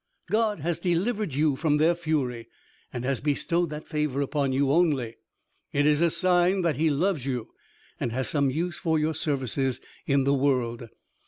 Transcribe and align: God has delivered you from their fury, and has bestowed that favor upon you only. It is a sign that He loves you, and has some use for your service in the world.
God 0.31 0.61
has 0.61 0.79
delivered 0.79 1.31
you 1.31 1.55
from 1.55 1.77
their 1.77 1.93
fury, 1.93 2.47
and 2.91 3.05
has 3.05 3.21
bestowed 3.21 3.69
that 3.69 3.87
favor 3.87 4.19
upon 4.19 4.51
you 4.51 4.71
only. 4.71 5.17
It 5.71 5.85
is 5.85 6.01
a 6.01 6.09
sign 6.09 6.63
that 6.63 6.77
He 6.77 6.89
loves 6.89 7.23
you, 7.23 7.49
and 7.99 8.11
has 8.11 8.27
some 8.27 8.49
use 8.49 8.79
for 8.79 8.97
your 8.97 9.13
service 9.13 9.59
in 10.07 10.23
the 10.23 10.33
world. 10.33 10.89